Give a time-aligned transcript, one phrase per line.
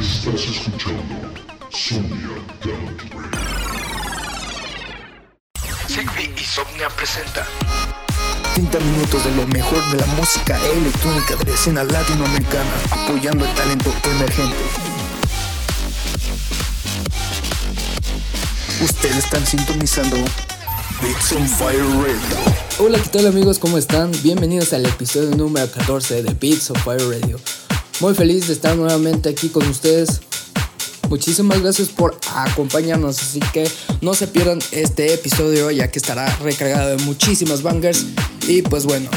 [0.00, 1.14] Estás escuchando
[1.70, 2.30] Sonia
[2.62, 3.30] Talent Radio.
[5.86, 7.46] Sigby y Somnia presenta
[8.54, 13.54] 30 minutos de lo mejor de la música electrónica de la escena latinoamericana, apoyando el
[13.54, 14.56] talento emergente.
[18.82, 20.16] Ustedes están sintonizando
[21.02, 22.49] Beats on Fire Radio.
[22.82, 23.58] Hola, ¿qué tal amigos?
[23.58, 24.10] ¿Cómo están?
[24.22, 27.38] Bienvenidos al episodio número 14 de Beats of Fire Radio.
[28.00, 30.22] Muy feliz de estar nuevamente aquí con ustedes.
[31.10, 33.70] Muchísimas gracias por acompañarnos, así que
[34.00, 38.06] no se pierdan este episodio ya que estará recargado de muchísimas bangers.
[38.48, 39.10] Y pues bueno,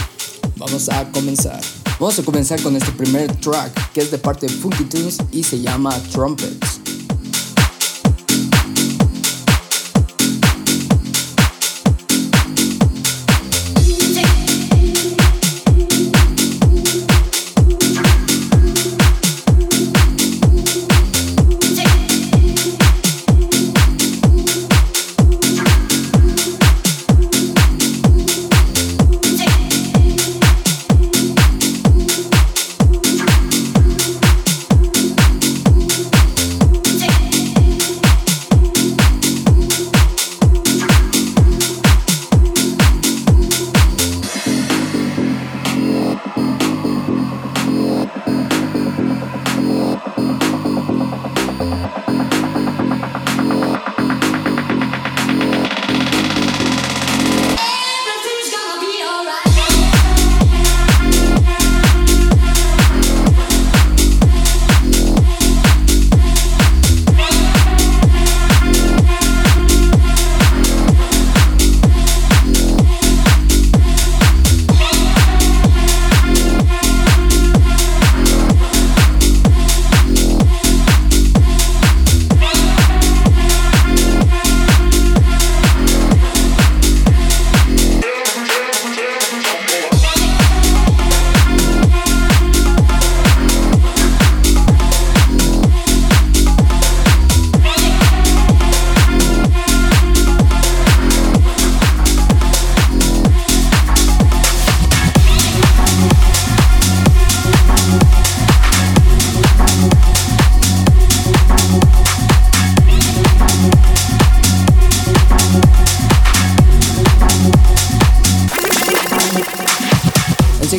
[0.57, 1.61] vamos a comenzar.
[2.01, 5.41] Vamos a comenzar con este primer track que es de parte de Funky Tunes y
[5.41, 6.82] se llama Trumpets.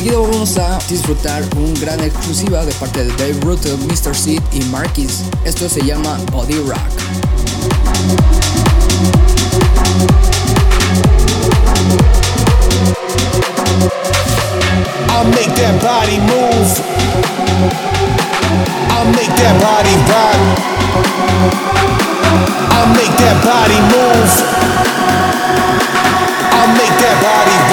[0.05, 4.15] Enseguida vamos a disfrutar un gran exclusiva de parte de Dave Rutter, Mr.
[4.15, 5.23] Seed y Marquis.
[5.43, 6.77] Esto se llama Body Rock.
[15.09, 16.69] I'll make that body move.
[18.91, 20.37] I'll make that body rock.
[22.73, 24.31] I'll make that body move.
[26.51, 27.64] I'll make that body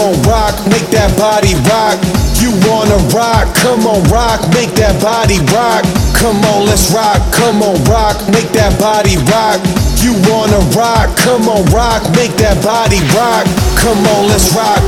[0.00, 0.56] Come on, rock.
[0.72, 2.00] Make that body rock.
[2.40, 3.52] You wanna rock?
[3.60, 4.40] Come on, rock.
[4.56, 5.84] Make that body rock.
[6.16, 7.20] Come on, let's rock.
[7.36, 8.16] Come on, rock.
[8.32, 9.60] Make that body rock.
[10.00, 11.12] You wanna rock?
[11.20, 12.00] Come on, rock.
[12.16, 13.44] Make that body rock.
[13.76, 14.80] Come on, let's rock.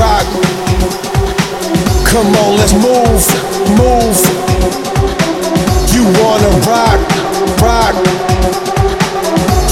[0.00, 0.24] Rock.
[2.08, 3.20] Come on, let's move.
[3.76, 4.16] Move.
[5.92, 6.96] You wanna rock?
[7.60, 7.94] Rock.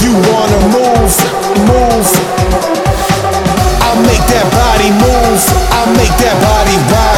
[0.05, 1.17] You wanna move?
[1.65, 2.86] Move.
[3.97, 5.41] I'll make that body move.
[5.73, 7.16] I'll make that body rock.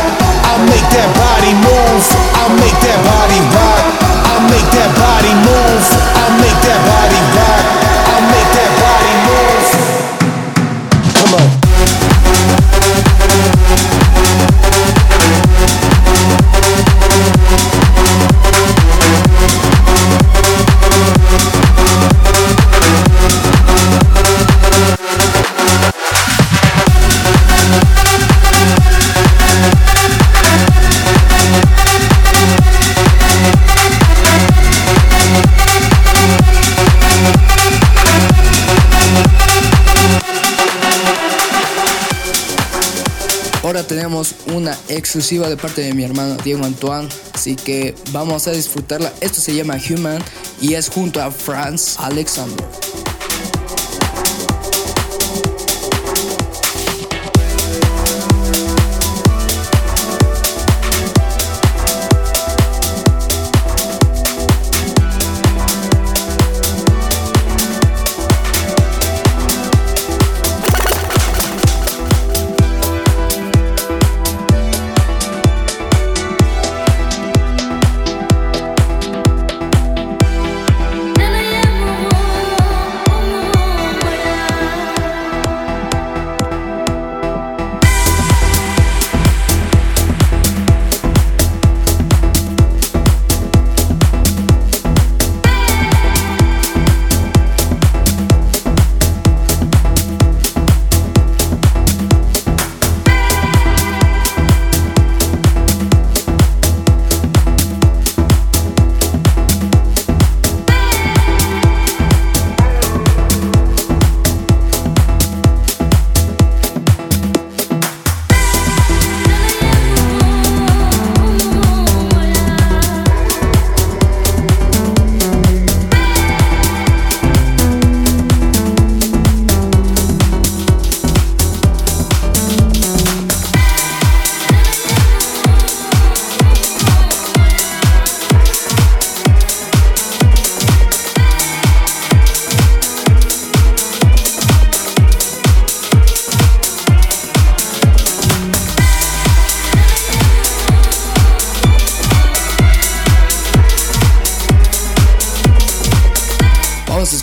[44.98, 49.12] Exclusiva de parte de mi hermano Diego Antoine, así que vamos a disfrutarla.
[49.20, 50.22] Esto se llama Human
[50.60, 52.87] y es junto a Franz Alexander.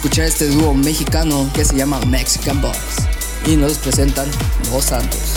[0.05, 3.07] Escuchar este dúo mexicano que se llama Mexican Boys
[3.47, 4.27] y nos presentan
[4.71, 5.33] Los Santos.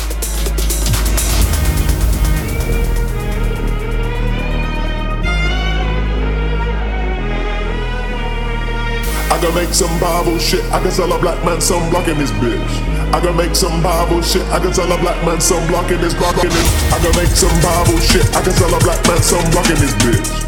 [9.31, 10.63] I can make some Bible shit.
[10.71, 12.61] I can sell a black man some block in this bitch.
[13.15, 14.43] I can make some Bible shit.
[14.53, 16.93] I can sell a black man some block in this block in this.
[16.93, 18.37] I can make some Bible shit.
[18.37, 20.48] I can sell a black man some block in this bitch.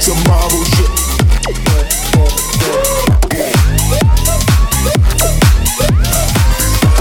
[0.00, 0.90] some Bible shit.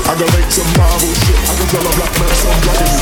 [0.07, 1.37] I can make some Bible shit.
[1.37, 2.95] I can tell a black man some black in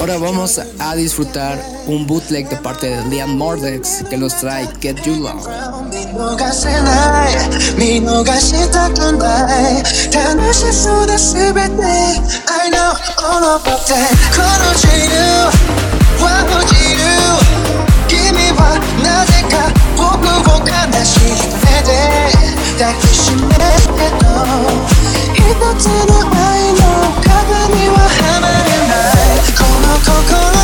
[0.00, 5.06] Ahora vamos a disfrutar un bootleg de parte de Liam Mordex que nos trae Get
[5.06, 5.40] You Long.
[5.90, 7.34] 見逃せない
[7.78, 9.82] 見逃したくない
[10.12, 11.60] 楽しそうだ全て
[12.46, 15.12] I know all about that この自由
[16.20, 17.85] は落ちる
[18.27, 20.71] 君はなぜか僕を悲
[21.05, 21.15] し
[21.63, 21.95] めて
[22.77, 23.55] 抱きしめて
[24.19, 24.27] と
[25.31, 25.39] 一
[25.79, 26.83] つの愛の
[27.23, 29.47] 鏡は離れない。
[29.55, 30.56] この心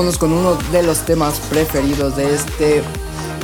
[0.00, 2.82] Vámonos con uno de los temas preferidos de este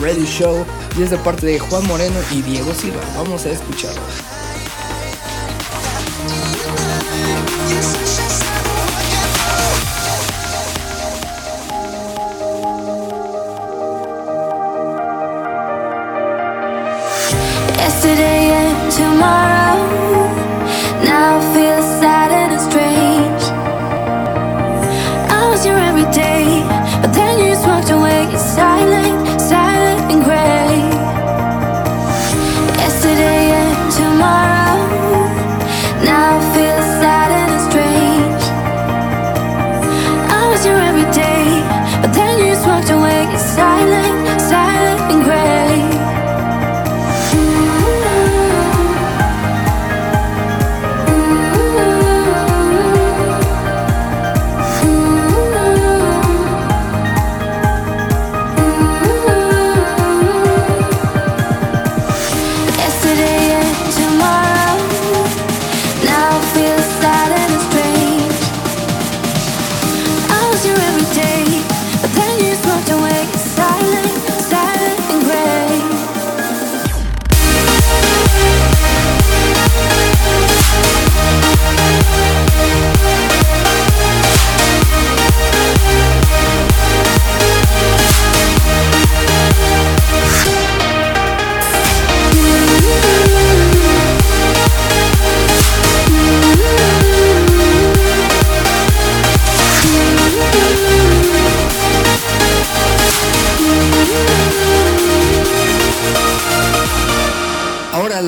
[0.00, 0.64] radio show
[0.98, 3.02] y es de parte de Juan Moreno y Diego Silva.
[3.14, 4.00] Vamos a escucharlo.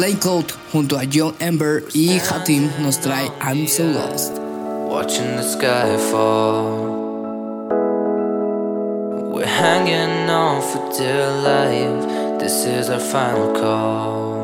[0.01, 4.39] Raincoat junto a John Ember y Hatim nos trae I'm So Lost.
[4.89, 6.97] watching the sky fall.
[9.33, 12.39] We're hanging on for dear life.
[12.39, 14.39] This is our final call.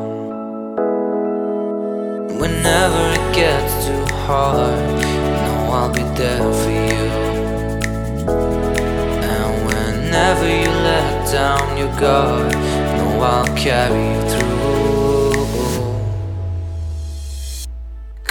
[2.37, 7.05] Whenever it gets too hard, you know I'll be there for you.
[9.23, 12.59] And whenever you let down your guard, you
[12.97, 14.54] know I'll carry you through.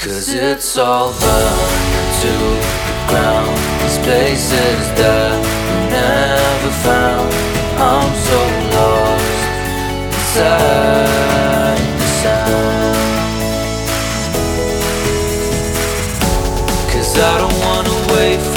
[0.05, 3.57] Cause it's all burned to the ground.
[3.81, 7.33] These places that we never found.
[7.81, 8.41] I'm so
[8.77, 9.25] lost
[10.13, 13.01] inside the sound.
[16.93, 18.54] Cause I don't wanna wait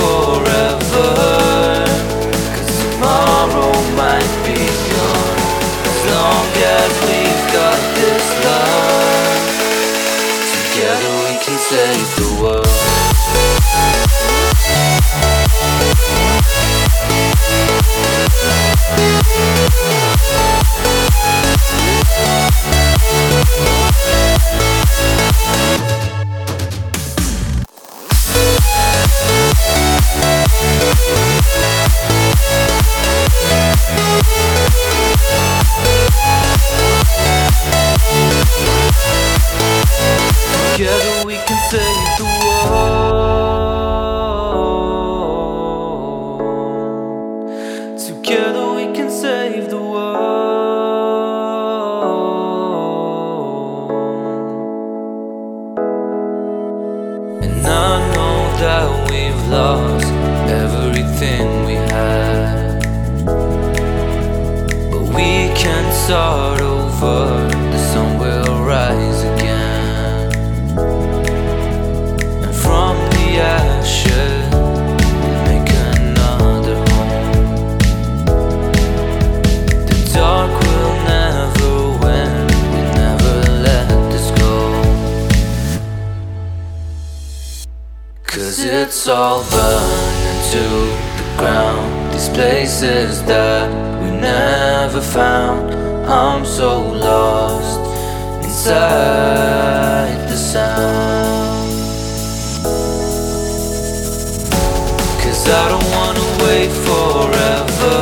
[40.78, 43.37] Together we can save the world.
[105.48, 107.96] Cause I don't wanna wait forever.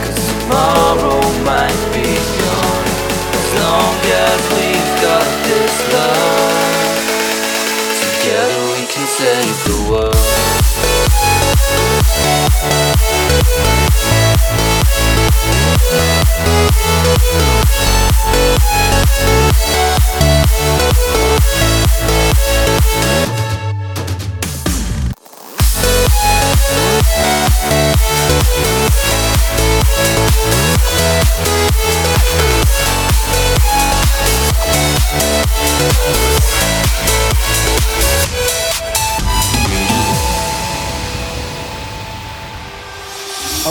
[0.00, 2.08] Cause tomorrow might be
[2.40, 2.88] gone.
[3.36, 6.96] As long as we've got this love.
[8.00, 10.16] Together we can save the world.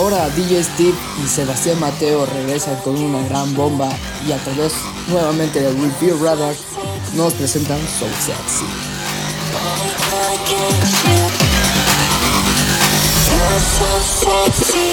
[0.09, 3.89] Ahora DJ Steve y Sebastián Mateo regresan con una gran bomba
[4.25, 4.71] y a través
[5.09, 6.55] nuevamente de Review Radar
[7.13, 8.63] nos presentan So Sexy.
[13.35, 13.99] You're so
[14.55, 14.87] sexy.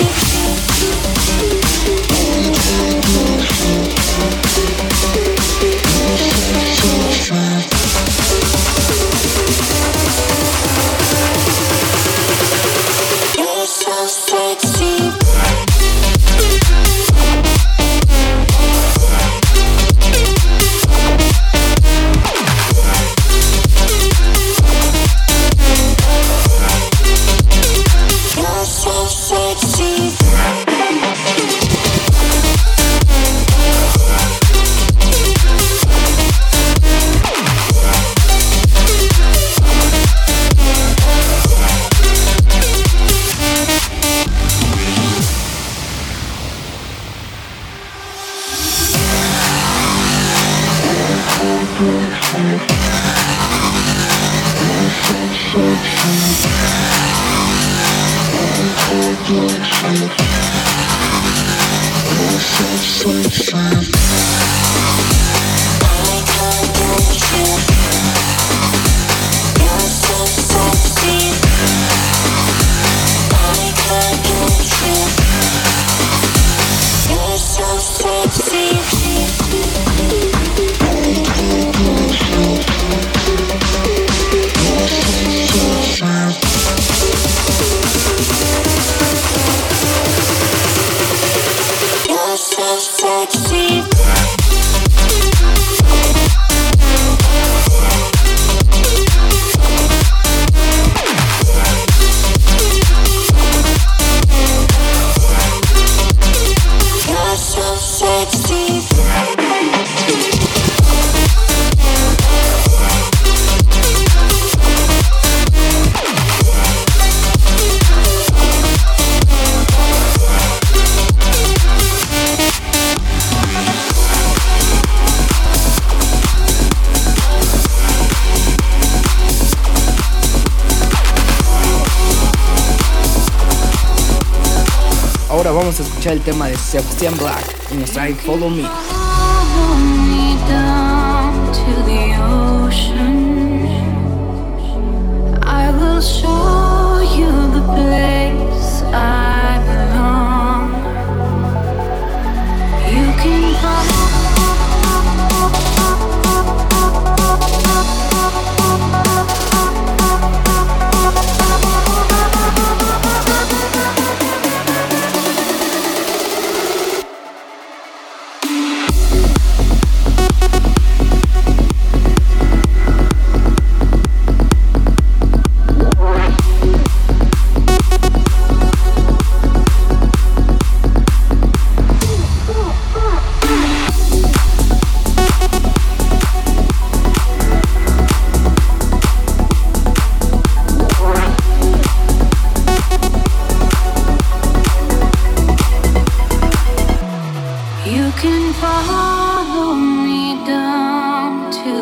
[136.15, 138.63] el tema de Sebastian Black y nos trae Follow Me.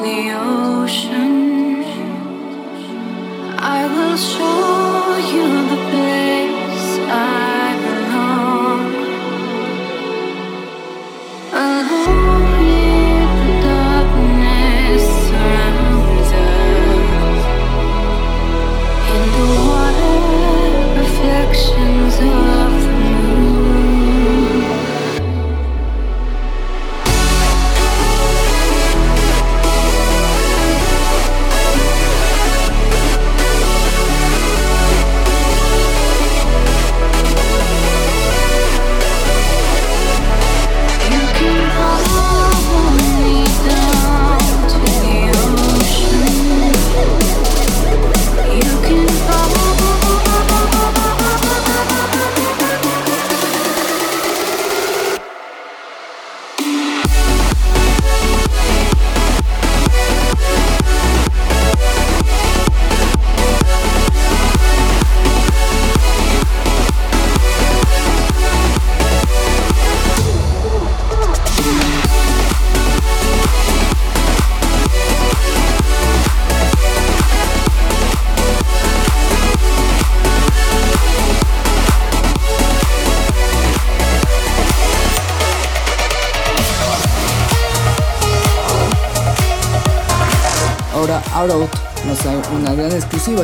[0.02, 1.84] the ocean.
[3.58, 4.61] I will show.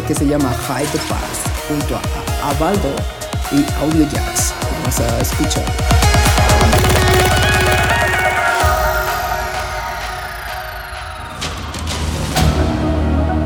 [0.03, 2.95] que se llama Hyde Pass junto a Avaldo
[3.51, 4.55] y Audio Jazz.
[4.73, 5.65] Vamos a escuchar.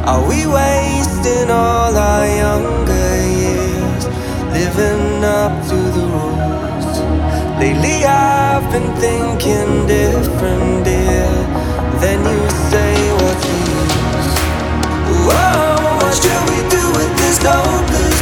[0.04, 4.06] Are we wasting all our younger years
[4.52, 6.98] living up to the rules?
[7.58, 11.30] Lately I've been thinking different, dear,
[12.00, 12.51] than you
[17.42, 18.21] stole blue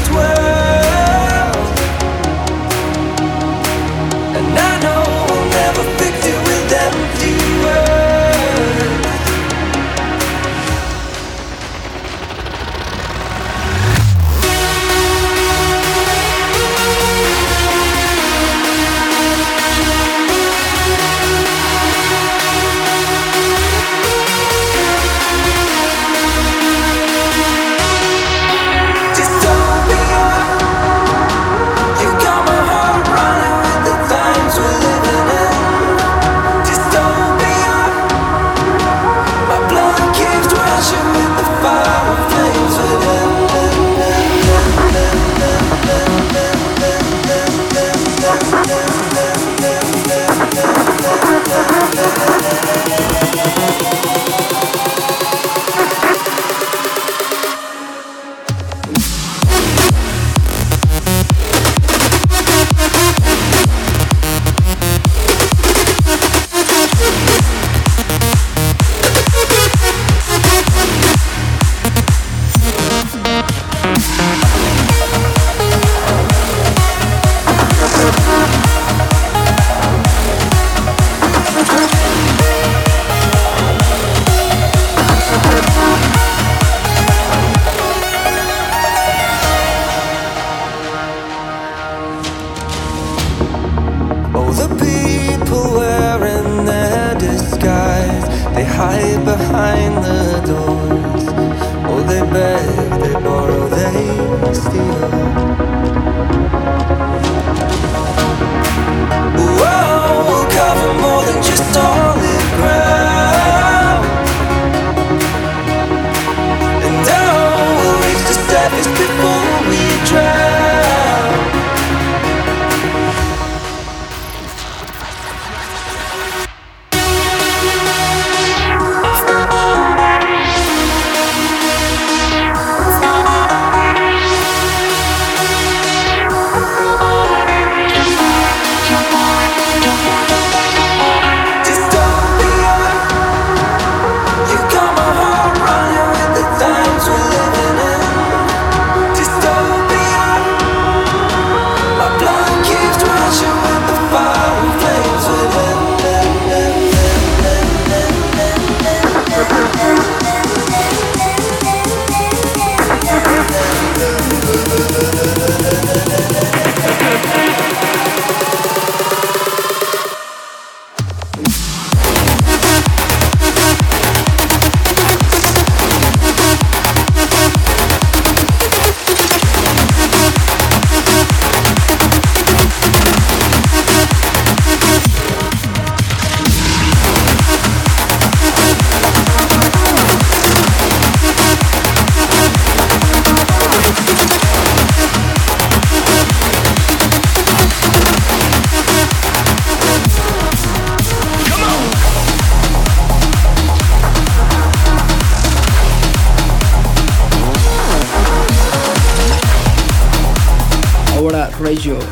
[211.70, 212.04] Leisure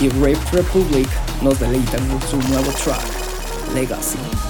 [0.00, 1.08] y Rape Republic
[1.42, 3.02] nos deleitan con su nuevo track,
[3.74, 4.49] Legacy.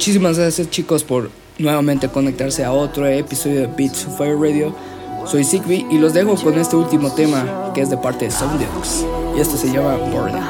[0.00, 4.74] Muchísimas gracias chicos por nuevamente conectarse a otro episodio de Beats of Fire Radio.
[5.26, 9.04] Soy Sigby y los dejo con este último tema que es de parte de Sounddex
[9.36, 10.40] y esto se llama Burning.